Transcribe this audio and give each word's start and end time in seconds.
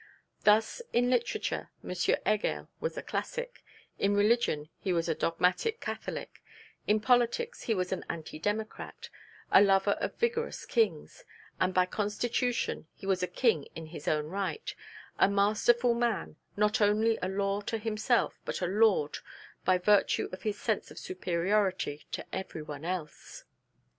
Thus 0.45 0.81
in 0.93 1.11
literature 1.11 1.69
M. 1.83 1.93
Heger 2.25 2.67
was 2.79 2.97
a 2.97 3.03
classic; 3.03 3.63
in 3.99 4.15
religion 4.15 4.67
he 4.79 4.91
was 4.93 5.07
a 5.07 5.13
dogmatic 5.13 5.79
Catholic; 5.79 6.41
in 6.87 6.99
politics 6.99 7.65
he 7.65 7.75
was 7.75 7.91
an 7.91 8.03
anti 8.09 8.39
democrat, 8.39 9.09
a 9.51 9.61
lover 9.61 9.91
of 9.99 10.15
vigorous 10.17 10.65
kings; 10.65 11.23
and 11.59 11.71
by 11.71 11.85
constitution 11.85 12.87
he 12.95 13.05
was 13.05 13.21
a 13.21 13.27
king 13.27 13.65
in 13.75 13.85
his 13.85 14.07
own 14.07 14.25
right: 14.25 14.73
a 15.19 15.29
masterful 15.29 15.93
man, 15.93 16.35
not 16.57 16.81
only 16.81 17.19
a 17.21 17.29
law 17.29 17.61
to 17.61 17.77
himself, 17.77 18.39
but 18.43 18.59
a 18.63 18.65
lord, 18.65 19.19
by 19.65 19.77
virtue 19.77 20.29
of 20.31 20.41
his 20.41 20.59
sense 20.59 20.89
of 20.89 20.97
superiority, 20.97 22.07
to 22.11 22.25
everyone 22.33 22.83
else. 22.85 23.43